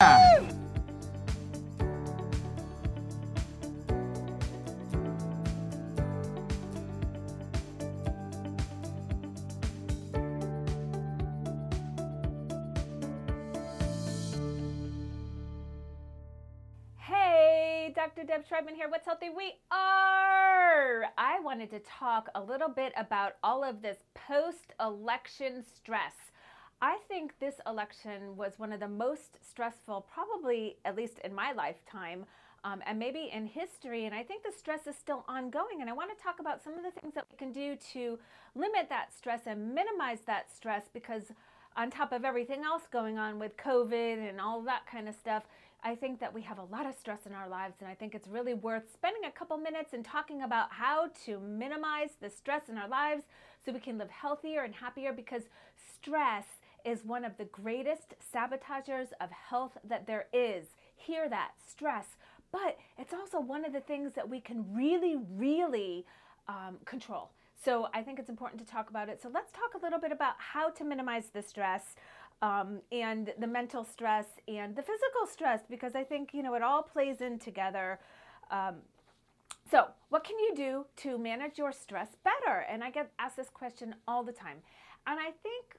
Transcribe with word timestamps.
Hey, 0.00 0.46
Dr. 17.96 18.22
Deb 18.22 18.44
Schreibman 18.46 18.76
here. 18.76 18.88
What's 18.88 19.04
healthy? 19.04 19.30
We 19.36 19.54
are. 19.72 21.06
I 21.18 21.40
wanted 21.42 21.70
to 21.70 21.80
talk 21.80 22.28
a 22.36 22.40
little 22.40 22.68
bit 22.68 22.92
about 22.96 23.32
all 23.42 23.64
of 23.64 23.82
this 23.82 23.96
post 24.14 24.74
election 24.78 25.64
stress. 25.76 26.14
I 26.80 26.98
think 27.08 27.32
this 27.40 27.56
election 27.66 28.36
was 28.36 28.52
one 28.58 28.72
of 28.72 28.78
the 28.78 28.88
most 28.88 29.38
stressful, 29.42 30.06
probably 30.12 30.76
at 30.84 30.94
least 30.94 31.18
in 31.24 31.34
my 31.34 31.52
lifetime, 31.52 32.24
um, 32.62 32.82
and 32.86 32.98
maybe 32.98 33.30
in 33.32 33.46
history. 33.46 34.06
And 34.06 34.14
I 34.14 34.22
think 34.22 34.44
the 34.44 34.52
stress 34.56 34.86
is 34.86 34.96
still 34.96 35.24
ongoing. 35.28 35.80
And 35.80 35.90
I 35.90 35.92
want 35.92 36.16
to 36.16 36.22
talk 36.22 36.38
about 36.38 36.62
some 36.62 36.74
of 36.74 36.84
the 36.84 37.00
things 37.00 37.14
that 37.14 37.26
we 37.30 37.36
can 37.36 37.52
do 37.52 37.76
to 37.92 38.18
limit 38.54 38.88
that 38.90 39.12
stress 39.12 39.42
and 39.46 39.74
minimize 39.74 40.20
that 40.26 40.54
stress 40.54 40.84
because, 40.92 41.32
on 41.76 41.90
top 41.90 42.12
of 42.12 42.24
everything 42.24 42.62
else 42.62 42.82
going 42.92 43.18
on 43.18 43.40
with 43.40 43.56
COVID 43.56 44.28
and 44.28 44.40
all 44.40 44.62
that 44.62 44.86
kind 44.86 45.08
of 45.08 45.16
stuff, 45.16 45.44
I 45.82 45.94
think 45.94 46.20
that 46.20 46.34
we 46.34 46.42
have 46.42 46.58
a 46.58 46.64
lot 46.64 46.86
of 46.86 46.94
stress 46.94 47.26
in 47.26 47.32
our 47.32 47.48
lives, 47.48 47.76
and 47.78 47.88
I 47.88 47.94
think 47.94 48.14
it's 48.14 48.26
really 48.26 48.54
worth 48.54 48.92
spending 48.92 49.24
a 49.24 49.30
couple 49.30 49.56
minutes 49.58 49.92
and 49.92 50.04
talking 50.04 50.42
about 50.42 50.72
how 50.72 51.10
to 51.26 51.38
minimize 51.38 52.10
the 52.20 52.30
stress 52.30 52.68
in 52.68 52.76
our 52.76 52.88
lives 52.88 53.22
so 53.64 53.70
we 53.70 53.78
can 53.78 53.96
live 53.96 54.10
healthier 54.10 54.62
and 54.62 54.74
happier 54.74 55.12
because 55.12 55.42
stress 55.76 56.46
is 56.84 57.04
one 57.04 57.24
of 57.24 57.36
the 57.36 57.44
greatest 57.44 58.14
sabotagers 58.32 59.08
of 59.20 59.30
health 59.30 59.76
that 59.84 60.06
there 60.06 60.26
is. 60.32 60.66
Hear 60.96 61.28
that 61.28 61.52
stress. 61.68 62.16
But 62.50 62.78
it's 62.98 63.12
also 63.12 63.40
one 63.40 63.64
of 63.64 63.72
the 63.72 63.80
things 63.80 64.12
that 64.14 64.28
we 64.28 64.40
can 64.40 64.64
really, 64.74 65.16
really 65.36 66.06
um, 66.48 66.78
control. 66.84 67.30
So 67.62 67.88
I 67.92 68.02
think 68.02 68.18
it's 68.18 68.30
important 68.30 68.64
to 68.64 68.70
talk 68.70 68.88
about 68.88 69.08
it. 69.08 69.20
So 69.20 69.28
let's 69.32 69.52
talk 69.52 69.74
a 69.74 69.84
little 69.84 69.98
bit 69.98 70.12
about 70.12 70.34
how 70.38 70.70
to 70.70 70.84
minimize 70.84 71.26
the 71.32 71.42
stress 71.42 71.96
um, 72.40 72.80
and 72.92 73.32
the 73.38 73.46
mental 73.46 73.84
stress 73.84 74.26
and 74.46 74.76
the 74.76 74.82
physical 74.82 75.26
stress 75.30 75.60
because 75.68 75.94
I 75.94 76.04
think, 76.04 76.32
you 76.32 76.42
know, 76.42 76.54
it 76.54 76.62
all 76.62 76.82
plays 76.82 77.20
in 77.20 77.38
together. 77.38 77.98
Um, 78.50 78.76
so, 79.70 79.88
what 80.08 80.24
can 80.24 80.38
you 80.38 80.54
do 80.56 80.86
to 80.98 81.18
manage 81.18 81.58
your 81.58 81.72
stress 81.72 82.08
better? 82.24 82.60
And 82.70 82.82
I 82.82 82.90
get 82.90 83.10
asked 83.18 83.36
this 83.36 83.50
question 83.50 83.94
all 84.06 84.22
the 84.22 84.32
time. 84.32 84.58
And 85.06 85.18
I 85.20 85.30
think 85.42 85.76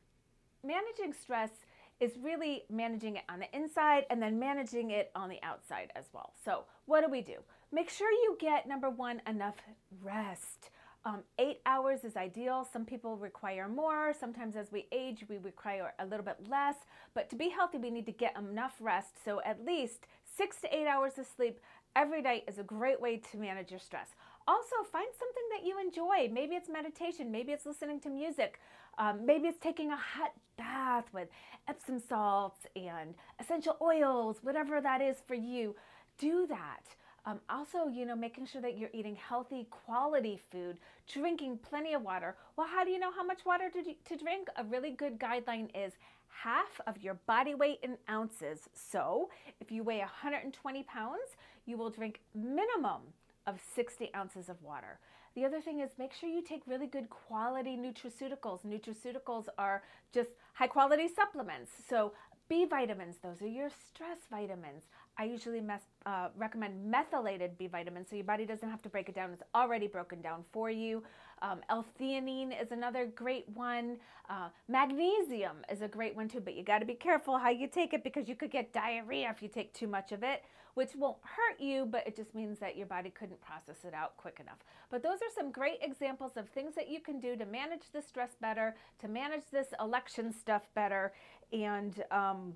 managing 0.63 1.13
stress 1.13 1.51
is 1.99 2.11
really 2.21 2.63
managing 2.69 3.17
it 3.17 3.23
on 3.29 3.39
the 3.39 3.55
inside 3.55 4.05
and 4.09 4.21
then 4.21 4.39
managing 4.39 4.91
it 4.91 5.11
on 5.15 5.29
the 5.29 5.41
outside 5.43 5.91
as 5.95 6.05
well. 6.13 6.33
So, 6.45 6.63
what 6.85 7.03
do 7.03 7.11
we 7.11 7.21
do? 7.21 7.35
Make 7.71 7.89
sure 7.89 8.09
you 8.09 8.37
get 8.39 8.67
number 8.67 8.89
one, 8.89 9.21
enough 9.27 9.55
rest. 10.01 10.69
Um, 11.05 11.23
eight 11.37 11.61
hours 11.65 12.03
is 12.03 12.17
ideal. 12.17 12.67
Some 12.71 12.85
people 12.85 13.15
require 13.15 13.69
more. 13.69 14.13
Sometimes 14.17 14.55
as 14.55 14.71
we 14.71 14.87
age, 14.91 15.25
we 15.29 15.37
require 15.37 15.93
a 15.99 16.05
little 16.05 16.25
bit 16.25 16.37
less. 16.49 16.75
But 17.13 17.29
to 17.29 17.35
be 17.35 17.49
healthy, 17.49 17.77
we 17.77 17.89
need 17.89 18.05
to 18.07 18.11
get 18.11 18.37
enough 18.37 18.75
rest. 18.81 19.23
So 19.23 19.41
at 19.45 19.65
least 19.65 20.07
six 20.37 20.59
to 20.61 20.75
eight 20.75 20.87
hours 20.87 21.17
of 21.17 21.25
sleep 21.25 21.59
every 21.95 22.21
night 22.21 22.43
is 22.47 22.59
a 22.59 22.63
great 22.63 22.99
way 22.99 23.17
to 23.31 23.37
manage 23.37 23.71
your 23.71 23.79
stress. 23.79 24.09
Also, 24.49 24.77
find 24.91 25.05
something 25.19 25.43
that 25.51 25.63
you 25.63 25.79
enjoy. 25.79 26.27
Maybe 26.33 26.55
it's 26.55 26.69
meditation. 26.69 27.31
Maybe 27.31 27.51
it's 27.51 27.67
listening 27.67 27.99
to 27.99 28.09
music. 28.09 28.59
Um, 28.97 29.23
maybe 29.23 29.47
it's 29.47 29.59
taking 29.59 29.91
a 29.91 29.95
hot 29.95 30.33
bath 30.57 31.05
with 31.13 31.27
Epsom 31.67 31.99
salts 31.99 32.65
and 32.75 33.13
essential 33.39 33.77
oils, 33.79 34.37
whatever 34.41 34.81
that 34.81 35.01
is 35.01 35.17
for 35.27 35.35
you. 35.35 35.75
Do 36.17 36.47
that. 36.47 36.81
Um, 37.27 37.39
also, 37.47 37.87
you 37.89 38.07
know, 38.07 38.15
making 38.15 38.47
sure 38.47 38.59
that 38.59 38.75
you're 38.75 38.89
eating 38.91 39.15
healthy, 39.15 39.67
quality 39.69 40.39
food, 40.51 40.79
drinking 41.07 41.59
plenty 41.59 41.93
of 41.93 42.01
water. 42.01 42.35
Well, 42.57 42.65
how 42.65 42.83
do 42.83 42.89
you 42.89 42.97
know 42.97 43.11
how 43.11 43.23
much 43.23 43.45
water 43.45 43.69
to, 43.69 43.83
to 43.83 44.17
drink? 44.17 44.47
A 44.55 44.63
really 44.63 44.89
good 44.89 45.19
guideline 45.19 45.69
is 45.75 45.93
half 46.29 46.81
of 46.87 46.97
your 47.03 47.19
body 47.27 47.53
weight 47.53 47.81
in 47.83 47.97
ounces. 48.09 48.61
So 48.73 49.29
if 49.61 49.71
you 49.71 49.83
weigh 49.83 49.99
120 49.99 50.81
pounds, 50.83 51.37
you 51.67 51.77
will 51.77 51.91
drink 51.91 52.21
minimum 52.33 53.01
of 53.49 53.59
60 53.75 54.11
ounces 54.15 54.47
of 54.49 54.61
water. 54.61 54.99
The 55.35 55.45
other 55.45 55.61
thing 55.61 55.79
is 55.79 55.91
make 55.97 56.13
sure 56.13 56.29
you 56.29 56.43
take 56.43 56.61
really 56.67 56.87
good 56.87 57.09
quality 57.09 57.77
nutraceuticals. 57.77 58.65
Nutraceuticals 58.65 59.47
are 59.57 59.83
just 60.13 60.29
high 60.53 60.67
quality 60.67 61.07
supplements. 61.07 61.71
So 61.89 62.13
B 62.49 62.65
vitamins, 62.65 63.17
those 63.21 63.43
are 63.43 63.47
your 63.47 63.69
stress 63.69 64.17
vitamins. 64.31 64.85
I 65.19 65.25
usually 65.25 65.61
uh, 66.05 66.29
recommend 66.35 66.83
methylated 66.83 67.57
B 67.59 67.67
vitamins 67.67 68.09
so 68.09 68.15
your 68.15 68.25
body 68.25 68.45
doesn't 68.45 68.69
have 68.69 68.81
to 68.81 68.89
break 68.89 69.07
it 69.07 69.13
down. 69.13 69.29
It's 69.31 69.43
already 69.53 69.85
broken 69.85 70.19
down 70.21 70.43
for 70.51 70.71
you. 70.71 71.03
Um, 71.43 71.59
L-theanine 71.69 72.59
is 72.59 72.71
another 72.71 73.05
great 73.05 73.45
one. 73.53 73.97
Uh, 74.29 74.49
magnesium 74.67 75.57
is 75.71 75.81
a 75.83 75.87
great 75.87 76.15
one 76.15 76.27
too, 76.27 76.39
but 76.39 76.55
you 76.55 76.63
got 76.63 76.79
to 76.79 76.85
be 76.85 76.95
careful 76.95 77.37
how 77.37 77.49
you 77.49 77.67
take 77.67 77.93
it 77.93 78.03
because 78.03 78.27
you 78.27 78.35
could 78.35 78.51
get 78.51 78.73
diarrhea 78.73 79.29
if 79.29 79.43
you 79.43 79.47
take 79.47 79.71
too 79.73 79.87
much 79.87 80.11
of 80.11 80.23
it, 80.23 80.43
which 80.73 80.95
won't 80.95 81.17
hurt 81.21 81.59
you, 81.59 81.85
but 81.85 82.05
it 82.07 82.15
just 82.15 82.33
means 82.33 82.57
that 82.59 82.77
your 82.77 82.87
body 82.87 83.09
couldn't 83.09 83.41
process 83.41 83.83
it 83.85 83.93
out 83.93 84.17
quick 84.17 84.39
enough. 84.39 84.57
But 84.89 85.03
those 85.03 85.17
are 85.17 85.33
some 85.35 85.51
great 85.51 85.79
examples 85.81 86.31
of 86.35 86.49
things 86.49 86.75
that 86.75 86.89
you 86.89 86.99
can 86.99 87.19
do 87.19 87.35
to 87.35 87.45
manage 87.45 87.91
the 87.93 88.01
stress 88.01 88.31
better, 88.41 88.75
to 88.99 89.07
manage 89.07 89.43
this 89.51 89.67
election 89.79 90.33
stuff 90.33 90.63
better, 90.73 91.13
and 91.51 92.03
um, 92.11 92.55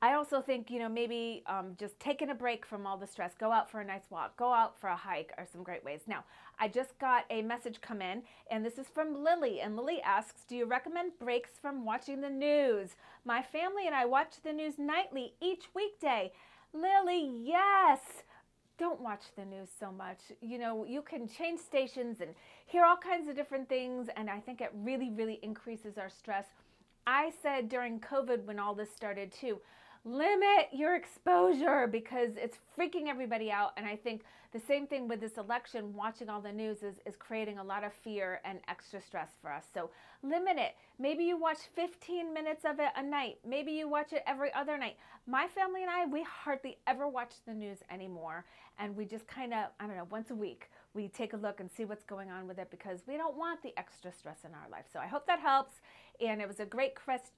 I 0.00 0.14
also 0.14 0.40
think, 0.40 0.70
you 0.70 0.78
know, 0.78 0.88
maybe 0.88 1.42
um, 1.46 1.74
just 1.76 1.98
taking 1.98 2.30
a 2.30 2.34
break 2.34 2.64
from 2.64 2.86
all 2.86 2.96
the 2.96 3.06
stress, 3.06 3.32
go 3.38 3.50
out 3.50 3.68
for 3.68 3.80
a 3.80 3.84
nice 3.84 4.04
walk, 4.10 4.36
go 4.36 4.52
out 4.52 4.80
for 4.80 4.86
a 4.86 4.96
hike 4.96 5.32
are 5.36 5.46
some 5.50 5.64
great 5.64 5.84
ways. 5.84 6.02
Now, 6.06 6.22
I 6.60 6.68
just 6.68 6.96
got 7.00 7.24
a 7.30 7.42
message 7.42 7.80
come 7.80 8.00
in, 8.00 8.22
and 8.48 8.64
this 8.64 8.78
is 8.78 8.86
from 8.86 9.24
Lily. 9.24 9.60
And 9.60 9.76
Lily 9.76 10.00
asks 10.02 10.44
Do 10.48 10.54
you 10.56 10.66
recommend 10.66 11.18
breaks 11.18 11.50
from 11.60 11.84
watching 11.84 12.20
the 12.20 12.30
news? 12.30 12.90
My 13.24 13.42
family 13.42 13.86
and 13.86 13.94
I 13.94 14.04
watch 14.04 14.34
the 14.44 14.52
news 14.52 14.74
nightly 14.78 15.34
each 15.42 15.64
weekday. 15.74 16.30
Lily, 16.72 17.28
yes. 17.42 17.98
Don't 18.78 19.00
watch 19.00 19.22
the 19.36 19.44
news 19.44 19.68
so 19.80 19.90
much. 19.90 20.20
You 20.40 20.58
know, 20.58 20.84
you 20.84 21.02
can 21.02 21.26
change 21.26 21.58
stations 21.58 22.20
and 22.20 22.36
hear 22.66 22.84
all 22.84 22.96
kinds 22.96 23.28
of 23.28 23.34
different 23.34 23.68
things, 23.68 24.06
and 24.16 24.30
I 24.30 24.38
think 24.38 24.60
it 24.60 24.70
really, 24.72 25.10
really 25.10 25.40
increases 25.42 25.98
our 25.98 26.08
stress. 26.08 26.44
I 27.08 27.32
said 27.42 27.70
during 27.70 28.00
COVID 28.00 28.44
when 28.44 28.58
all 28.58 28.74
this 28.74 28.94
started 28.94 29.32
too, 29.32 29.60
limit 30.04 30.68
your 30.74 30.94
exposure 30.94 31.86
because 31.86 32.32
it's 32.36 32.58
freaking 32.78 33.08
everybody 33.08 33.50
out. 33.50 33.72
And 33.78 33.86
I 33.86 33.96
think 33.96 34.24
the 34.52 34.60
same 34.60 34.86
thing 34.86 35.08
with 35.08 35.18
this 35.18 35.38
election, 35.38 35.94
watching 35.94 36.28
all 36.28 36.42
the 36.42 36.52
news 36.52 36.82
is, 36.82 36.96
is 37.06 37.16
creating 37.16 37.56
a 37.58 37.64
lot 37.64 37.82
of 37.82 37.94
fear 37.94 38.42
and 38.44 38.58
extra 38.68 39.00
stress 39.00 39.30
for 39.40 39.50
us. 39.50 39.64
So 39.72 39.88
limit 40.22 40.58
it. 40.58 40.76
Maybe 40.98 41.24
you 41.24 41.40
watch 41.40 41.58
15 41.74 42.34
minutes 42.34 42.66
of 42.66 42.78
it 42.78 42.90
a 42.94 43.02
night. 43.02 43.38
Maybe 43.42 43.72
you 43.72 43.88
watch 43.88 44.12
it 44.12 44.22
every 44.26 44.52
other 44.52 44.76
night. 44.76 44.98
My 45.30 45.46
family 45.46 45.82
and 45.82 45.90
I, 45.90 46.06
we 46.06 46.22
hardly 46.22 46.78
ever 46.86 47.06
watch 47.06 47.34
the 47.46 47.52
news 47.52 47.80
anymore. 47.90 48.46
And 48.78 48.96
we 48.96 49.04
just 49.04 49.26
kind 49.28 49.52
of, 49.52 49.66
I 49.78 49.86
don't 49.86 49.94
know, 49.94 50.06
once 50.10 50.30
a 50.30 50.34
week, 50.34 50.70
we 50.94 51.08
take 51.08 51.34
a 51.34 51.36
look 51.36 51.60
and 51.60 51.70
see 51.70 51.84
what's 51.84 52.02
going 52.02 52.30
on 52.30 52.48
with 52.48 52.58
it 52.58 52.70
because 52.70 53.00
we 53.06 53.18
don't 53.18 53.36
want 53.36 53.62
the 53.62 53.78
extra 53.78 54.10
stress 54.10 54.38
in 54.46 54.52
our 54.54 54.70
life. 54.70 54.86
So 54.90 54.98
I 55.00 55.06
hope 55.06 55.26
that 55.26 55.38
helps. 55.38 55.82
And 56.18 56.40
it 56.40 56.48
was 56.48 56.60
a 56.60 56.64
great 56.64 56.94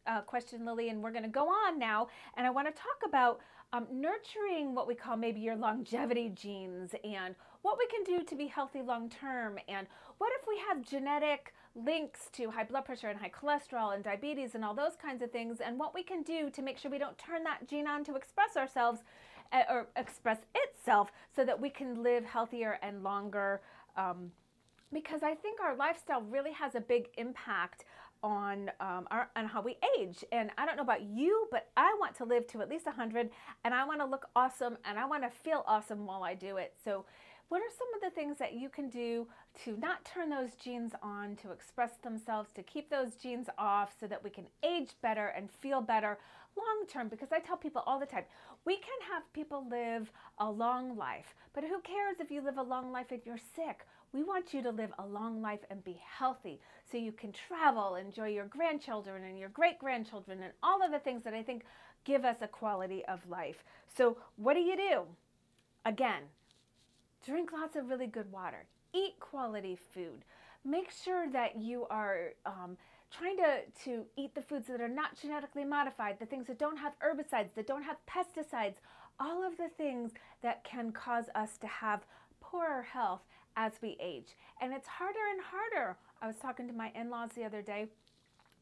uh, 0.07 0.21
question, 0.21 0.65
Lily. 0.65 0.91
And 0.91 1.03
we're 1.03 1.11
going 1.11 1.25
to 1.25 1.29
go 1.29 1.49
on 1.49 1.81
now. 1.81 2.07
And 2.37 2.47
I 2.47 2.51
want 2.51 2.69
to 2.69 2.73
talk 2.81 3.01
about 3.05 3.41
um, 3.73 3.89
nurturing 3.93 4.73
what 4.73 4.87
we 4.87 4.95
call 4.95 5.17
maybe 5.17 5.41
your 5.41 5.57
longevity 5.57 6.29
genes 6.29 6.93
and 7.03 7.35
what 7.63 7.77
we 7.77 7.89
can 7.89 8.05
do 8.05 8.25
to 8.25 8.37
be 8.37 8.47
healthy 8.47 8.83
long 8.83 9.11
term. 9.11 9.59
And 9.67 9.89
what 10.19 10.31
if 10.41 10.47
we 10.47 10.61
have 10.69 10.81
genetic 10.83 11.53
links 11.75 12.29
to 12.33 12.51
high 12.51 12.65
blood 12.65 12.85
pressure 12.85 13.09
and 13.09 13.19
high 13.19 13.31
cholesterol 13.31 13.95
and 13.95 14.03
diabetes 14.03 14.55
and 14.55 14.65
all 14.65 14.75
those 14.75 14.97
kinds 15.01 15.23
of 15.23 15.31
things, 15.31 15.59
and 15.65 15.79
what 15.79 15.95
we 15.95 16.03
can 16.03 16.23
do 16.23 16.51
to 16.51 16.63
make 16.63 16.79
sure 16.79 16.91
we 16.91 16.99
don't 16.99 17.19
turn 17.19 17.45
that 17.45 17.69
gene 17.69 17.87
on 17.87 18.05
to 18.05 18.17
express 18.17 18.57
ourselves 18.57 19.01
uh, 19.53 19.63
or 19.69 19.89
express 19.97 20.39
itself 20.55 21.11
so 21.35 21.45
that 21.45 21.61
we 21.61 21.71
can 21.71 22.03
live 22.03 22.25
healthier 22.25 22.79
and 22.83 23.03
longer. 23.03 23.61
Um, 23.97 24.33
because 24.93 25.23
I 25.23 25.35
think 25.35 25.61
our 25.61 25.77
lifestyle 25.77 26.23
really 26.23 26.53
has 26.53 26.75
a 26.75 26.81
big 26.81 27.09
impact 27.17 27.85
on 28.23 28.71
um, 28.81 29.07
our, 29.11 29.31
on 29.37 29.47
how 29.47 29.63
we 29.63 29.77
age. 29.99 30.25
And 30.33 30.51
I 30.59 30.67
don't 30.67 30.77
know 30.77 30.83
about 30.83 31.03
you, 31.03 31.49
but 31.51 31.69
I 31.77 31.97
want 31.99 32.15
to 32.17 32.25
live 32.25 32.47
to 32.49 32.61
at 32.61 32.69
least 32.69 32.87
100 32.87 33.31
and 33.65 33.75
I 33.75 33.85
want 33.85 34.01
to 34.01 34.07
look 34.07 34.27
awesome 34.37 34.77
and 34.85 34.99
I 34.99 35.07
want 35.07 35.23
to 35.23 35.31
feel 35.31 35.65
awesome 35.67 36.07
while 36.07 36.23
I 36.23 36.35
do 36.35 36.57
it. 36.57 36.75
So 36.85 37.07
what 37.51 37.61
are 37.61 37.77
some 37.77 37.89
of 37.95 38.01
the 38.01 38.15
things 38.15 38.39
that 38.39 38.55
you 38.55 38.69
can 38.69 38.89
do 38.89 39.27
to 39.65 39.77
not 39.77 40.05
turn 40.05 40.31
those 40.31 40.55
genes 40.55 40.93
on, 41.03 41.35
to 41.35 41.51
express 41.51 41.91
themselves, 41.97 42.49
to 42.55 42.63
keep 42.63 42.89
those 42.89 43.17
genes 43.17 43.49
off 43.59 43.93
so 43.99 44.07
that 44.07 44.23
we 44.23 44.31
can 44.31 44.47
age 44.63 44.91
better 45.03 45.27
and 45.27 45.51
feel 45.51 45.81
better 45.81 46.17
long 46.57 46.87
term? 46.89 47.09
Because 47.09 47.33
I 47.33 47.41
tell 47.41 47.57
people 47.57 47.83
all 47.87 47.99
the 47.99 48.07
time, 48.07 48.23
we 48.65 48.77
can 48.77 49.11
have 49.13 49.33
people 49.33 49.67
live 49.69 50.13
a 50.39 50.49
long 50.49 50.97
life, 50.97 51.35
but 51.53 51.65
who 51.65 51.81
cares 51.81 52.21
if 52.21 52.31
you 52.31 52.41
live 52.41 52.57
a 52.57 52.63
long 52.63 52.93
life 52.93 53.11
if 53.11 53.27
you're 53.27 53.37
sick? 53.37 53.85
We 54.13 54.23
want 54.23 54.55
you 54.55 54.63
to 54.63 54.71
live 54.71 54.93
a 55.01 55.07
long 55.07 55.43
life 55.43 55.61
and 55.71 55.83
be 55.83 56.01
healthy 56.19 56.61
so 56.91 56.99
you 56.99 57.11
can 57.11 57.33
travel, 57.33 57.97
enjoy 57.97 58.29
your 58.29 58.47
grandchildren 58.47 59.25
and 59.25 59.37
your 59.37 59.49
great 59.49 59.81
grandchildren, 59.81 60.41
and 60.45 60.53
all 60.63 60.85
of 60.85 60.93
the 60.93 61.01
things 61.01 61.25
that 61.25 61.35
I 61.35 61.43
think 61.43 61.65
give 62.05 62.25
us 62.25 62.37
a 62.43 62.49
quality 62.49 63.05
of 63.07 63.29
life. 63.29 63.65
So, 63.97 64.19
what 64.37 64.55
do 64.55 64.61
you 64.61 64.77
do? 64.77 65.03
Again, 65.85 66.23
drink 67.25 67.53
lots 67.53 67.77
of 67.77 67.89
really 67.89 68.07
good 68.07 68.31
water, 68.33 68.67
eat 68.95 69.19
quality 69.21 69.77
food, 69.95 70.25
make 70.65 70.91
sure 70.91 71.29
that 71.31 71.57
you 71.59 71.87
are 71.91 72.33
um, 72.47 72.77
trying 73.11 73.37
to, 73.37 73.61
to 73.85 74.05
eat 74.17 74.35
the 74.35 74.43
foods 74.43 74.67
that 74.69 74.81
are 74.81 74.89
not 74.89 75.21
genetically 75.21 75.65
modified, 75.65 76.19
the 76.19 76.27
things 76.27 76.47
that 76.47 76.59
don't 76.59 76.77
have 76.77 76.93
herbicides, 77.01 77.55
that 77.55 77.67
don't 77.67 77.83
have 77.83 77.97
pesticides, 78.09 78.77
all 79.19 79.47
of 79.47 79.57
the 79.57 79.69
things 79.77 80.13
that 80.43 80.65
can 80.65 80.93
cause 80.93 81.27
us 81.35 81.57
to 81.59 81.67
have 81.67 82.07
poorer 82.41 82.83
health 82.83 83.21
as 83.57 83.73
we 83.83 83.97
age. 84.01 84.37
And 84.61 84.73
it's 84.73 84.89
harder 84.89 85.19
and 85.31 85.41
harder. 85.43 85.97
I 86.23 86.27
was 86.27 86.37
talking 86.37 86.67
to 86.69 86.73
my 86.73 86.91
in 86.95 87.11
laws 87.11 87.31
the 87.35 87.45
other 87.45 87.63
day. 87.63 87.89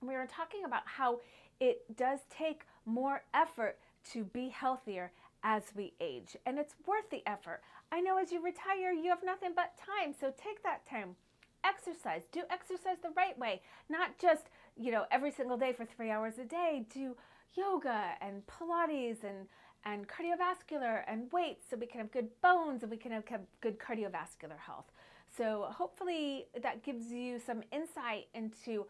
We 0.00 0.14
were 0.14 0.26
talking 0.26 0.64
about 0.64 0.82
how 0.84 1.20
it 1.60 1.96
does 1.96 2.20
take 2.30 2.62
more 2.86 3.22
effort 3.34 3.78
to 4.12 4.24
be 4.24 4.48
healthier 4.48 5.12
as 5.42 5.64
we 5.74 5.92
age, 6.00 6.36
and 6.46 6.58
it's 6.58 6.74
worth 6.86 7.10
the 7.10 7.22
effort. 7.28 7.60
I 7.90 8.00
know 8.00 8.18
as 8.18 8.30
you 8.32 8.42
retire, 8.42 8.92
you 8.92 9.08
have 9.10 9.24
nothing 9.24 9.50
but 9.54 9.76
time, 9.78 10.14
so 10.18 10.32
take 10.42 10.62
that 10.62 10.86
time. 10.86 11.16
Exercise. 11.64 12.22
Do 12.30 12.42
exercise 12.50 12.98
the 13.02 13.10
right 13.16 13.38
way, 13.38 13.62
not 13.88 14.18
just, 14.18 14.44
you 14.76 14.92
know, 14.92 15.04
every 15.10 15.30
single 15.30 15.56
day 15.56 15.72
for 15.72 15.84
three 15.84 16.10
hours 16.10 16.38
a 16.38 16.44
day. 16.44 16.86
Do 16.92 17.16
yoga 17.54 18.12
and 18.20 18.42
Pilates 18.46 19.24
and 19.24 19.48
and 19.84 20.06
cardiovascular 20.08 21.02
and 21.06 21.30
weights 21.32 21.64
so 21.70 21.76
we 21.76 21.86
can 21.86 22.00
have 22.00 22.10
good 22.10 22.28
bones 22.42 22.82
and 22.82 22.90
we 22.90 22.96
can 22.96 23.12
have 23.12 23.24
good 23.60 23.78
cardiovascular 23.78 24.58
health. 24.58 24.90
So 25.36 25.68
hopefully 25.70 26.46
that 26.62 26.82
gives 26.82 27.12
you 27.12 27.38
some 27.38 27.62
insight 27.72 28.26
into 28.34 28.86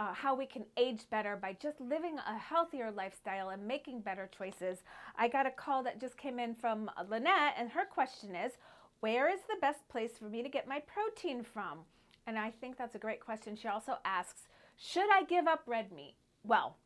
uh, 0.00 0.14
how 0.14 0.34
we 0.34 0.46
can 0.46 0.64
age 0.78 1.02
better 1.10 1.36
by 1.36 1.54
just 1.60 1.78
living 1.78 2.16
a 2.26 2.38
healthier 2.38 2.90
lifestyle 2.90 3.50
and 3.50 3.68
making 3.68 4.00
better 4.00 4.30
choices. 4.36 4.78
I 5.14 5.28
got 5.28 5.46
a 5.46 5.50
call 5.50 5.82
that 5.82 6.00
just 6.00 6.16
came 6.16 6.38
in 6.38 6.54
from 6.54 6.90
Lynette, 7.10 7.54
and 7.58 7.68
her 7.68 7.84
question 7.84 8.34
is 8.34 8.52
Where 9.00 9.28
is 9.28 9.40
the 9.42 9.60
best 9.60 9.86
place 9.90 10.12
for 10.18 10.24
me 10.24 10.42
to 10.42 10.48
get 10.48 10.66
my 10.66 10.80
protein 10.80 11.44
from? 11.44 11.80
And 12.26 12.38
I 12.38 12.50
think 12.50 12.78
that's 12.78 12.94
a 12.94 12.98
great 12.98 13.20
question. 13.20 13.56
She 13.56 13.68
also 13.68 13.98
asks 14.06 14.48
Should 14.78 15.12
I 15.12 15.24
give 15.24 15.46
up 15.46 15.64
red 15.66 15.92
meat? 15.92 16.14
Well, 16.44 16.76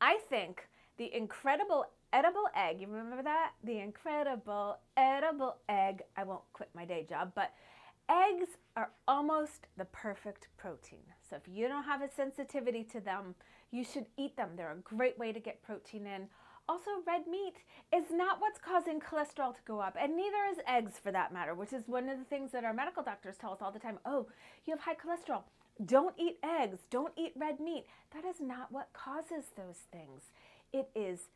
I 0.00 0.18
think 0.28 0.66
the 0.96 1.14
incredible 1.14 1.86
edible 2.12 2.46
egg, 2.56 2.80
you 2.80 2.88
remember 2.88 3.22
that? 3.22 3.52
The 3.62 3.78
incredible 3.78 4.78
edible 4.96 5.58
egg. 5.68 6.02
I 6.16 6.24
won't 6.24 6.42
quit 6.54 6.70
my 6.74 6.84
day 6.84 7.06
job, 7.08 7.30
but 7.36 7.52
eggs 8.10 8.56
are 8.76 8.90
almost 9.06 9.68
the 9.76 9.84
perfect 9.86 10.48
protein. 10.56 11.04
So 11.28 11.36
if 11.36 11.42
you 11.46 11.68
don't 11.68 11.84
have 11.84 12.02
a 12.02 12.10
sensitivity 12.10 12.82
to 12.84 13.00
them, 13.00 13.36
you 13.70 13.84
should 13.84 14.06
eat 14.16 14.36
them. 14.36 14.50
They're 14.56 14.72
a 14.72 14.96
great 14.96 15.18
way 15.18 15.32
to 15.32 15.38
get 15.38 15.62
protein 15.62 16.06
in. 16.06 16.28
Also, 16.68 16.90
red 17.06 17.26
meat 17.26 17.54
is 17.94 18.10
not 18.10 18.40
what's 18.40 18.58
causing 18.58 19.00
cholesterol 19.00 19.54
to 19.54 19.60
go 19.66 19.80
up, 19.80 19.96
and 20.00 20.16
neither 20.16 20.44
is 20.52 20.58
eggs 20.68 20.92
for 21.02 21.10
that 21.10 21.32
matter, 21.32 21.54
which 21.54 21.72
is 21.72 21.88
one 21.88 22.08
of 22.08 22.18
the 22.18 22.24
things 22.24 22.52
that 22.52 22.64
our 22.64 22.72
medical 22.72 23.02
doctors 23.02 23.36
tell 23.36 23.52
us 23.52 23.58
all 23.60 23.72
the 23.72 23.78
time. 23.78 23.98
Oh, 24.04 24.26
you 24.64 24.72
have 24.74 24.80
high 24.80 24.94
cholesterol. 24.94 25.42
Don't 25.84 26.14
eat 26.18 26.38
eggs. 26.44 26.80
Don't 26.90 27.12
eat 27.16 27.32
red 27.36 27.58
meat. 27.58 27.86
That 28.12 28.24
is 28.24 28.40
not 28.40 28.70
what 28.70 28.92
causes 28.92 29.46
those 29.56 29.86
things. 29.92 30.30
It 30.72 30.90
is 30.94 31.28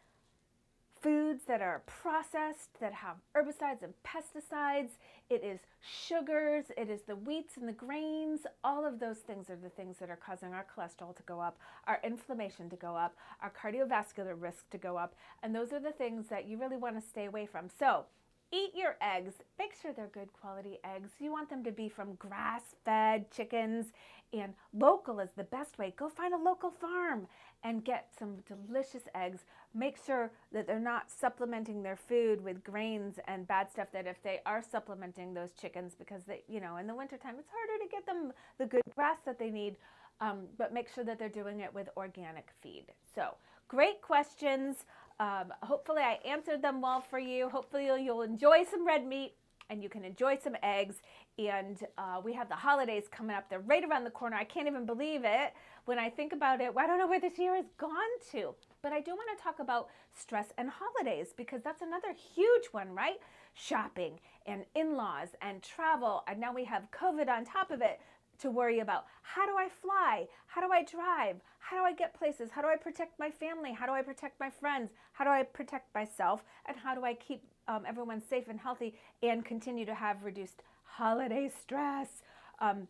foods 1.04 1.42
that 1.46 1.60
are 1.60 1.82
processed, 1.84 2.80
that 2.80 2.94
have 2.94 3.16
herbicides 3.36 3.82
and 3.82 3.92
pesticides. 4.02 4.92
It 5.28 5.44
is 5.44 5.60
sugars, 5.82 6.64
it 6.78 6.88
is 6.88 7.02
the 7.02 7.14
wheats 7.14 7.58
and 7.58 7.68
the 7.68 7.74
grains. 7.74 8.40
All 8.64 8.86
of 8.86 8.98
those 8.98 9.18
things 9.18 9.50
are 9.50 9.56
the 9.56 9.68
things 9.68 9.98
that 9.98 10.08
are 10.08 10.16
causing 10.16 10.54
our 10.54 10.64
cholesterol 10.64 11.14
to 11.14 11.22
go 11.24 11.40
up, 11.40 11.58
our 11.86 12.00
inflammation 12.02 12.70
to 12.70 12.76
go 12.76 12.96
up, 12.96 13.14
our 13.42 13.52
cardiovascular 13.52 14.34
risk 14.40 14.70
to 14.70 14.78
go 14.78 14.96
up. 14.96 15.14
And 15.42 15.54
those 15.54 15.74
are 15.74 15.80
the 15.80 15.92
things 15.92 16.28
that 16.28 16.48
you 16.48 16.56
really 16.56 16.78
want 16.78 16.98
to 16.98 17.06
stay 17.06 17.26
away 17.26 17.44
from. 17.44 17.68
So, 17.78 18.06
eat 18.54 18.70
your 18.74 18.96
eggs. 19.00 19.34
Make 19.58 19.74
sure 19.80 19.92
they're 19.92 20.06
good 20.06 20.32
quality 20.32 20.78
eggs. 20.84 21.10
You 21.18 21.32
want 21.32 21.50
them 21.50 21.64
to 21.64 21.72
be 21.72 21.88
from 21.88 22.14
grass 22.14 22.62
fed 22.84 23.30
chickens, 23.30 23.86
and 24.32 24.54
local 24.72 25.20
is 25.20 25.30
the 25.36 25.44
best 25.44 25.78
way. 25.78 25.94
Go 25.96 26.08
find 26.08 26.34
a 26.34 26.38
local 26.38 26.70
farm 26.70 27.26
and 27.62 27.84
get 27.84 28.10
some 28.18 28.36
delicious 28.46 29.04
eggs 29.14 29.44
make 29.74 29.98
sure 30.06 30.30
that 30.52 30.66
they're 30.66 30.78
not 30.78 31.10
supplementing 31.10 31.82
their 31.82 31.96
food 31.96 32.42
with 32.42 32.62
grains 32.62 33.18
and 33.26 33.46
bad 33.46 33.68
stuff 33.70 33.88
that 33.92 34.06
if 34.06 34.22
they 34.22 34.40
are 34.46 34.62
supplementing 34.62 35.34
those 35.34 35.50
chickens 35.60 35.94
because 35.98 36.22
they 36.24 36.42
you 36.48 36.60
know 36.60 36.76
in 36.76 36.86
the 36.86 36.94
wintertime 36.94 37.34
it's 37.38 37.50
harder 37.50 37.82
to 37.82 37.90
get 37.90 38.06
them 38.06 38.32
the 38.58 38.66
good 38.66 38.82
grass 38.94 39.18
that 39.26 39.38
they 39.38 39.50
need 39.50 39.76
um, 40.20 40.46
but 40.56 40.72
make 40.72 40.88
sure 40.88 41.02
that 41.02 41.18
they're 41.18 41.28
doing 41.28 41.60
it 41.60 41.74
with 41.74 41.88
organic 41.96 42.48
feed 42.62 42.84
so 43.14 43.34
great 43.68 44.00
questions 44.00 44.84
um, 45.20 45.52
hopefully 45.62 46.02
i 46.02 46.18
answered 46.26 46.62
them 46.62 46.80
well 46.80 47.00
for 47.00 47.18
you 47.18 47.48
hopefully 47.48 47.84
you'll, 47.84 48.22
enjoy 48.22 48.64
some 48.64 48.86
red 48.86 49.06
meat 49.06 49.34
and 49.70 49.82
you 49.82 49.88
can 49.88 50.04
enjoy 50.04 50.38
some 50.42 50.56
eggs. 50.62 50.96
And 51.38 51.78
uh, 51.98 52.20
we 52.24 52.32
have 52.34 52.48
the 52.48 52.54
holidays 52.54 53.04
coming 53.10 53.34
up. 53.34 53.48
They're 53.48 53.60
right 53.60 53.84
around 53.84 54.04
the 54.04 54.10
corner. 54.10 54.36
I 54.36 54.44
can't 54.44 54.68
even 54.68 54.86
believe 54.86 55.22
it 55.24 55.52
when 55.84 55.98
I 55.98 56.10
think 56.10 56.32
about 56.32 56.60
it. 56.60 56.72
I 56.76 56.86
don't 56.86 56.98
know 56.98 57.08
where 57.08 57.20
this 57.20 57.38
year 57.38 57.56
has 57.56 57.66
gone 57.78 57.92
to. 58.32 58.54
But 58.82 58.92
I 58.92 59.00
do 59.00 59.12
want 59.12 59.36
to 59.36 59.42
talk 59.42 59.58
about 59.58 59.88
stress 60.12 60.52
and 60.58 60.70
holidays 60.70 61.34
because 61.36 61.62
that's 61.62 61.82
another 61.82 62.14
huge 62.34 62.66
one, 62.72 62.94
right? 62.94 63.16
Shopping 63.54 64.20
and 64.46 64.64
in 64.74 64.96
laws 64.96 65.28
and 65.42 65.62
travel. 65.62 66.22
And 66.28 66.38
now 66.38 66.52
we 66.52 66.64
have 66.64 66.88
COVID 66.90 67.28
on 67.28 67.44
top 67.44 67.70
of 67.70 67.80
it 67.80 68.00
to 68.38 68.50
worry 68.50 68.80
about. 68.80 69.06
How 69.22 69.46
do 69.46 69.56
I 69.56 69.68
fly? 69.68 70.26
How 70.46 70.60
do 70.60 70.72
I 70.72 70.82
drive? 70.84 71.36
How 71.58 71.78
do 71.78 71.84
I 71.84 71.92
get 71.92 72.14
places? 72.14 72.50
How 72.52 72.62
do 72.62 72.68
I 72.68 72.76
protect 72.76 73.18
my 73.18 73.30
family? 73.30 73.72
How 73.72 73.86
do 73.86 73.92
I 73.92 74.02
protect 74.02 74.38
my 74.38 74.50
friends? 74.50 74.90
How 75.12 75.24
do 75.24 75.30
I 75.30 75.42
protect 75.42 75.94
myself? 75.94 76.44
And 76.66 76.76
how 76.76 76.94
do 76.94 77.04
I 77.04 77.14
keep 77.14 77.42
um, 77.68 77.84
everyone 77.86 78.20
safe 78.20 78.48
and 78.48 78.60
healthy 78.60 78.94
and 79.22 79.44
continue 79.44 79.86
to 79.86 79.94
have 79.94 80.24
reduced 80.24 80.62
holiday 80.84 81.48
stress? 81.48 82.22
Um, 82.60 82.88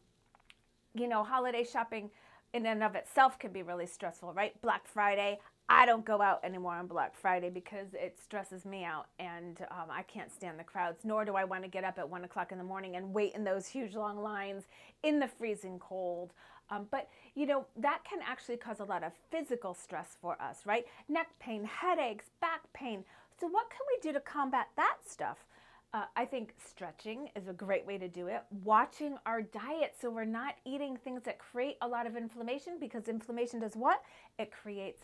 you 0.95 1.09
know, 1.09 1.25
holiday 1.25 1.65
shopping 1.65 2.11
in 2.53 2.67
and 2.67 2.83
of 2.83 2.95
itself 2.95 3.39
can 3.39 3.53
be 3.53 3.63
really 3.63 3.87
stressful, 3.87 4.33
right? 4.33 4.61
Black 4.63 4.87
Friday, 4.87 5.41
I 5.69 5.87
don't 5.87 6.05
go 6.05 6.21
out 6.21 6.45
anymore 6.45 6.75
on 6.75 6.87
Black 6.87 7.17
Friday 7.17 7.49
because 7.49 7.95
it 7.95 8.19
stresses 8.23 8.67
me 8.67 8.85
out 8.85 9.07
and 9.19 9.61
um, 9.71 9.89
I 9.91 10.03
can't 10.03 10.31
stand 10.31 10.59
the 10.59 10.65
crowds, 10.65 11.05
nor 11.05 11.25
do 11.25 11.37
I 11.37 11.45
want 11.45 11.63
to 11.63 11.69
get 11.69 11.85
up 11.85 11.99
at 11.99 12.09
one 12.09 12.25
o'clock 12.25 12.53
in 12.53 12.59
the 12.59 12.65
morning 12.65 12.97
and 12.97 13.15
wait 13.15 13.35
in 13.35 13.45
those 13.45 13.67
huge 13.67 13.95
long 13.95 14.19
lines 14.19 14.65
in 15.03 15.19
the 15.19 15.29
freezing 15.29 15.79
cold. 15.79 16.35
Um, 16.71 16.87
but, 16.91 17.09
you 17.35 17.47
know, 17.47 17.67
that 17.77 18.01
can 18.09 18.21
actually 18.27 18.59
cause 18.59 18.81
a 18.81 18.85
lot 18.85 19.03
of 19.03 19.13
physical 19.31 19.75
stress 19.75 20.17
for 20.21 20.41
us, 20.41 20.61
right? 20.67 20.85
Neck 21.09 21.29
pain, 21.41 21.65
headaches, 21.65 22.27
back 22.41 22.61
pain. 22.75 23.05
So, 23.41 23.47
what 23.49 23.71
can 23.71 23.81
we 23.89 24.01
do 24.03 24.13
to 24.13 24.21
combat 24.21 24.69
that 24.77 24.97
stuff? 25.07 25.39
Uh, 25.93 26.05
I 26.17 26.25
think 26.25 26.55
stretching 26.59 27.29
is 27.37 27.49
a 27.49 27.53
great 27.53 27.87
way 27.87 27.99
to 27.99 28.09
do 28.09 28.27
it. 28.27 28.43
Watching 28.65 29.17
our 29.27 29.43
diet 29.43 29.95
so 30.01 30.11
we're 30.11 30.25
not 30.25 30.57
eating 30.65 30.97
things 30.97 31.23
that 31.23 31.39
create 31.39 31.77
a 31.83 31.89
lot 31.89 32.07
of 32.07 32.17
inflammation 32.17 32.79
because 32.81 33.09
inflammation 33.09 33.61
does 33.61 33.77
what? 33.77 34.03
It 34.39 34.51
creates 34.51 35.03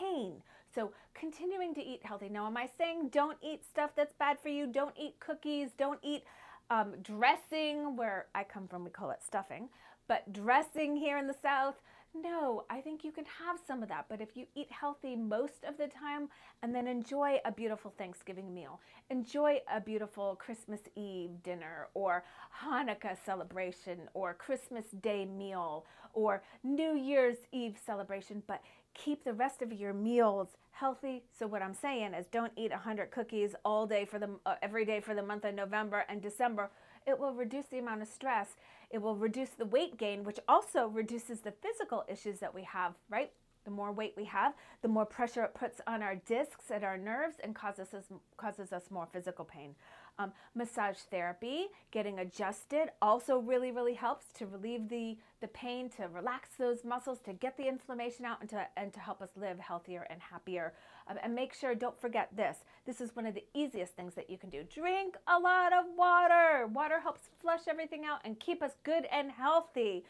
pain. 0.00 0.42
So, 0.74 0.92
continuing 1.14 1.74
to 1.74 1.84
eat 1.84 2.00
healthy. 2.04 2.28
Now, 2.28 2.46
am 2.46 2.56
I 2.56 2.68
saying 2.78 3.08
don't 3.12 3.36
eat 3.42 3.62
stuff 3.68 3.90
that's 3.96 4.14
bad 4.14 4.38
for 4.40 4.48
you? 4.48 4.66
Don't 4.66 4.94
eat 4.96 5.18
cookies. 5.18 5.70
Don't 5.76 5.98
eat 6.02 6.22
um, 6.70 6.94
dressing, 7.02 7.96
where 7.96 8.26
I 8.34 8.44
come 8.44 8.68
from, 8.68 8.84
we 8.84 8.90
call 8.90 9.10
it 9.10 9.22
stuffing. 9.24 9.68
But 10.06 10.32
dressing 10.32 10.96
here 10.96 11.18
in 11.18 11.26
the 11.26 11.34
South, 11.42 11.74
no, 12.14 12.64
I 12.68 12.80
think 12.80 13.04
you 13.04 13.12
can 13.12 13.24
have 13.24 13.58
some 13.64 13.82
of 13.82 13.88
that. 13.88 14.06
But 14.08 14.20
if 14.20 14.36
you 14.36 14.46
eat 14.56 14.66
healthy 14.70 15.14
most 15.14 15.64
of 15.66 15.76
the 15.76 15.86
time 15.86 16.28
and 16.62 16.74
then 16.74 16.88
enjoy 16.88 17.38
a 17.44 17.52
beautiful 17.52 17.94
Thanksgiving 17.96 18.52
meal, 18.52 18.80
enjoy 19.10 19.60
a 19.72 19.80
beautiful 19.80 20.34
Christmas 20.34 20.80
Eve 20.96 21.42
dinner 21.44 21.88
or 21.94 22.24
Hanukkah 22.64 23.16
celebration 23.24 24.00
or 24.14 24.34
Christmas 24.34 24.86
Day 25.02 25.24
meal 25.24 25.86
or 26.12 26.42
New 26.64 26.96
Year's 26.96 27.38
Eve 27.52 27.76
celebration, 27.84 28.42
but 28.48 28.60
keep 28.94 29.24
the 29.24 29.32
rest 29.32 29.62
of 29.62 29.72
your 29.72 29.92
meals 29.92 30.48
healthy. 30.72 31.22
So 31.38 31.46
what 31.46 31.62
I'm 31.62 31.74
saying 31.74 32.14
is 32.14 32.26
don't 32.26 32.52
eat 32.56 32.70
100 32.70 33.10
cookies 33.10 33.54
all 33.64 33.86
day 33.86 34.04
for 34.04 34.18
the 34.18 34.30
uh, 34.46 34.54
every 34.62 34.84
day 34.84 35.00
for 35.00 35.14
the 35.14 35.22
month 35.22 35.44
of 35.44 35.54
November 35.54 36.04
and 36.08 36.22
December. 36.22 36.70
It 37.06 37.18
will 37.18 37.34
reduce 37.34 37.66
the 37.66 37.78
amount 37.78 38.02
of 38.02 38.08
stress. 38.08 38.56
It 38.90 38.98
will 39.02 39.16
reduce 39.16 39.50
the 39.50 39.66
weight 39.66 39.98
gain, 39.98 40.24
which 40.24 40.38
also 40.48 40.86
reduces 40.88 41.40
the 41.40 41.52
physical 41.52 42.04
issues 42.08 42.40
that 42.40 42.54
we 42.54 42.62
have, 42.64 42.94
right? 43.08 43.30
The 43.64 43.70
more 43.70 43.92
weight 43.92 44.14
we 44.16 44.24
have, 44.24 44.54
the 44.82 44.88
more 44.88 45.04
pressure 45.04 45.44
it 45.44 45.54
puts 45.54 45.80
on 45.86 46.02
our 46.02 46.14
discs 46.14 46.70
and 46.70 46.82
our 46.82 46.96
nerves 46.96 47.36
and 47.42 47.54
causes 47.54 47.92
us, 47.92 48.04
causes 48.36 48.72
us 48.72 48.90
more 48.90 49.06
physical 49.12 49.44
pain. 49.44 49.74
Um, 50.18 50.32
massage 50.54 50.98
therapy, 51.10 51.68
getting 51.90 52.18
adjusted, 52.18 52.90
also 53.00 53.38
really, 53.38 53.72
really 53.72 53.94
helps 53.94 54.26
to 54.34 54.46
relieve 54.46 54.88
the, 54.88 55.16
the 55.40 55.48
pain, 55.48 55.88
to 55.96 56.08
relax 56.08 56.50
those 56.58 56.84
muscles, 56.84 57.20
to 57.20 57.32
get 57.32 57.56
the 57.56 57.66
inflammation 57.66 58.26
out, 58.26 58.38
and 58.40 58.50
to, 58.50 58.66
and 58.76 58.92
to 58.92 59.00
help 59.00 59.22
us 59.22 59.30
live 59.36 59.58
healthier 59.58 60.06
and 60.10 60.20
happier. 60.20 60.74
Um, 61.08 61.16
and 61.22 61.34
make 61.34 61.54
sure, 61.54 61.74
don't 61.74 61.98
forget 61.98 62.28
this. 62.36 62.58
This 62.84 63.00
is 63.00 63.16
one 63.16 63.24
of 63.24 63.34
the 63.34 63.44
easiest 63.54 63.94
things 63.94 64.14
that 64.14 64.28
you 64.28 64.36
can 64.36 64.50
do. 64.50 64.62
Drink 64.64 65.16
a 65.26 65.38
lot 65.38 65.72
of 65.72 65.86
water. 65.96 66.66
Water 66.66 67.00
helps 67.00 67.30
flush 67.40 67.62
everything 67.68 68.04
out 68.04 68.20
and 68.24 68.38
keep 68.38 68.62
us 68.62 68.72
good 68.82 69.06
and 69.10 69.30
healthy. 69.30 70.04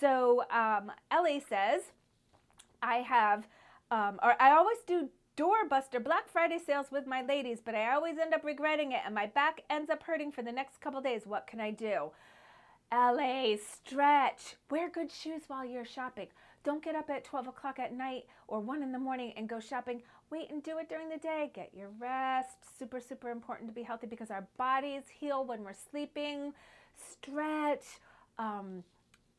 So 0.00 0.44
um, 0.50 0.92
Ellie 1.10 1.42
says, 1.48 1.82
I 2.82 2.96
have, 2.96 3.48
um, 3.90 4.18
or 4.22 4.34
I 4.40 4.52
always 4.52 4.78
do 4.86 5.08
doorbuster 5.36 6.02
Black 6.02 6.28
Friday 6.28 6.58
sales 6.64 6.86
with 6.90 7.06
my 7.06 7.22
ladies, 7.22 7.60
but 7.64 7.74
I 7.74 7.92
always 7.92 8.18
end 8.18 8.34
up 8.34 8.44
regretting 8.44 8.92
it 8.92 9.00
and 9.04 9.14
my 9.14 9.26
back 9.26 9.62
ends 9.68 9.90
up 9.90 10.02
hurting 10.02 10.32
for 10.32 10.42
the 10.42 10.52
next 10.52 10.80
couple 10.80 11.00
days. 11.00 11.22
What 11.26 11.46
can 11.46 11.60
I 11.60 11.70
do? 11.70 12.10
Ellie, 12.92 13.58
stretch. 13.58 14.56
Wear 14.70 14.88
good 14.88 15.10
shoes 15.10 15.42
while 15.48 15.64
you're 15.64 15.84
shopping. 15.84 16.28
Don't 16.62 16.82
get 16.82 16.94
up 16.94 17.10
at 17.10 17.24
12 17.24 17.48
o'clock 17.48 17.78
at 17.78 17.92
night 17.92 18.24
or 18.46 18.60
1 18.60 18.82
in 18.82 18.92
the 18.92 18.98
morning 18.98 19.32
and 19.36 19.48
go 19.48 19.60
shopping. 19.60 20.02
Wait 20.30 20.50
and 20.50 20.62
do 20.62 20.78
it 20.78 20.88
during 20.88 21.08
the 21.08 21.18
day. 21.18 21.50
Get 21.54 21.70
your 21.74 21.90
rest. 21.98 22.56
Super, 22.78 23.00
super 23.00 23.30
important 23.30 23.68
to 23.68 23.74
be 23.74 23.82
healthy 23.82 24.06
because 24.06 24.30
our 24.30 24.46
bodies 24.56 25.02
heal 25.12 25.44
when 25.44 25.64
we're 25.64 25.74
sleeping. 25.90 26.52
Stretch. 26.96 27.84
Um, 28.38 28.84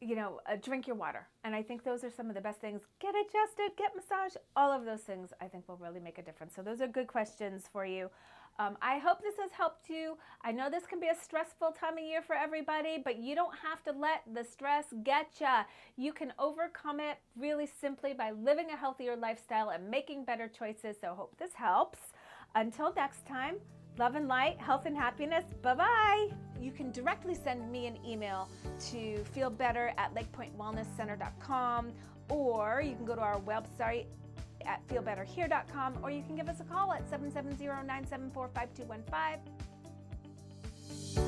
you 0.01 0.15
know, 0.15 0.39
uh, 0.49 0.55
drink 0.61 0.87
your 0.87 0.95
water. 0.95 1.27
And 1.43 1.55
I 1.55 1.63
think 1.63 1.83
those 1.83 2.03
are 2.03 2.11
some 2.11 2.29
of 2.29 2.35
the 2.35 2.41
best 2.41 2.59
things. 2.59 2.81
Get 2.99 3.15
adjusted, 3.15 3.77
get 3.77 3.95
massage, 3.95 4.35
all 4.55 4.71
of 4.71 4.85
those 4.85 5.01
things 5.01 5.33
I 5.41 5.45
think 5.45 5.67
will 5.67 5.77
really 5.77 5.99
make 5.99 6.17
a 6.17 6.21
difference. 6.21 6.53
So 6.55 6.61
those 6.61 6.81
are 6.81 6.87
good 6.87 7.07
questions 7.07 7.63
for 7.71 7.85
you. 7.85 8.09
Um, 8.57 8.77
I 8.81 8.99
hope 8.99 9.21
this 9.21 9.35
has 9.41 9.51
helped 9.51 9.89
you. 9.89 10.17
I 10.41 10.53
know 10.53 10.69
this 10.69 10.85
can 10.85 10.99
be 10.99 11.07
a 11.07 11.15
stressful 11.15 11.73
time 11.73 11.97
of 11.97 12.03
year 12.03 12.21
for 12.21 12.35
everybody, 12.35 13.01
but 13.03 13.17
you 13.17 13.35
don't 13.35 13.53
have 13.61 13.83
to 13.83 13.99
let 13.99 14.21
the 14.33 14.45
stress 14.45 14.85
get 15.03 15.27
you. 15.41 15.47
You 15.97 16.13
can 16.13 16.31
overcome 16.39 17.01
it 17.01 17.17
really 17.37 17.67
simply 17.81 18.13
by 18.13 18.31
living 18.31 18.69
a 18.71 18.77
healthier 18.77 19.17
lifestyle 19.17 19.69
and 19.69 19.89
making 19.89 20.23
better 20.23 20.47
choices. 20.47 20.95
So 21.01 21.13
hope 21.15 21.37
this 21.37 21.53
helps. 21.53 21.99
Until 22.53 22.93
next 22.93 23.27
time, 23.27 23.55
love 23.97 24.15
and 24.15 24.27
light, 24.27 24.59
health 24.59 24.85
and 24.85 24.95
happiness. 24.95 25.45
Bye 25.61 25.75
bye. 25.75 26.29
You 26.59 26.71
can 26.71 26.91
directly 26.91 27.35
send 27.35 27.71
me 27.71 27.87
an 27.87 27.97
email 28.05 28.49
to 28.91 29.23
feelbetter 29.35 29.91
at 29.97 30.13
lakepointwellnesscenter.com 30.15 31.91
or 32.29 32.81
you 32.83 32.95
can 32.95 33.05
go 33.05 33.15
to 33.15 33.21
our 33.21 33.39
website 33.41 34.05
at 34.65 34.85
feelbetterhere.com 34.87 35.99
or 36.01 36.09
you 36.09 36.23
can 36.23 36.35
give 36.35 36.49
us 36.49 36.59
a 36.59 36.63
call 36.63 36.91
at 36.93 37.07
770 37.09 37.65
974 37.65 38.49
5215. 38.53 41.24